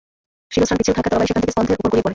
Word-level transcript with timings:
শিরস্ত্রাণ 0.53 0.77
পিচ্ছিল 0.79 0.95
থাকায় 0.97 1.11
তরবারি 1.13 1.27
সেখান 1.29 1.41
থেকে 1.43 1.53
স্কন্ধের 1.53 1.79
উপর 1.79 1.89
গড়িয়ে 1.91 2.03
পড়ে। 2.05 2.09